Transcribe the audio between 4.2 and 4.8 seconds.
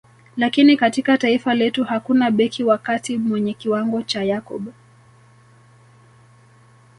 Yakub